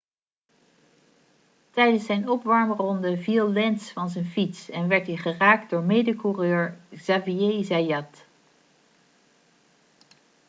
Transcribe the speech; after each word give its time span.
tijdens 1.71 2.05
zijn 2.05 2.29
opwarmronde 2.29 3.17
viel 3.17 3.51
lenz 3.51 3.91
van 3.91 4.09
zijn 4.09 4.25
fiets 4.25 4.69
en 4.69 4.87
werd 4.87 5.07
hij 5.07 5.15
geraakt 5.17 5.69
door 5.69 5.81
mede-coureur 5.83 6.77
xavier 6.95 7.63
zayat 7.63 8.25